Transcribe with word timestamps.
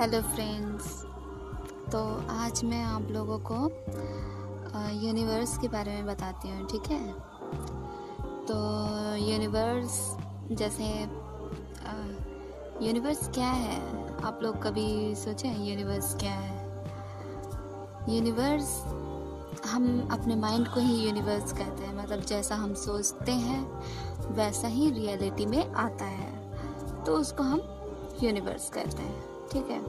Hello 0.00 0.20
friends. 0.24 0.84
तो 1.92 1.98
आज 2.30 2.62
मैं 2.64 2.82
आप 2.82 3.08
लोगों 3.10 3.38
को 3.50 3.56
यूनिवर्स 5.00 5.56
के 5.58 5.68
बारे 5.68 5.94
में 5.94 6.06
बताती 6.06 6.50
हूँ, 6.50 6.66
ठीक 6.68 6.86
है? 6.90 7.12
तो 8.46 8.56
यूनिवर्स 9.24 9.98
जैसे 10.52 10.84
यूनिवर्स 12.86 13.28
क्या 13.28 13.48
है? 13.48 13.76
आप 14.24 14.40
लोग 14.42 14.62
कभी 14.62 15.14
सोचे 15.14 15.48
यूनिवर्स 15.48 16.14
क्या 16.14 16.32
है? 16.32 16.58
यूनिवर्स 18.08 18.74
हम 19.66 20.08
अपने 20.12 20.36
माइंड 20.36 20.68
को 20.68 20.80
ही 20.80 20.94
यूनिवर्स 21.06 21.52
कहते 21.52 21.82
हैं। 21.82 21.96
मतलब 21.96 22.20
जैसा 22.26 22.54
हम 22.54 22.74
सोचते 22.74 23.32
हैं, 23.32 23.62
वैसा 24.36 24.68
ही 24.68 24.90
रियलिटी 24.90 25.46
में 25.46 25.72
आता 25.72 26.04
है। 26.04 27.04
तो 27.04 27.18
उसको 27.18 27.42
हम 27.42 27.60
यूनिवर्स 28.22 28.70
कहते 28.70 29.02
हैं। 29.02 29.29
ठीक 29.52 29.70
है। 29.70 29.80